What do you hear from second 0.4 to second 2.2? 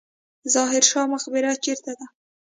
ظاهر شاه مقبره چیرته ده؟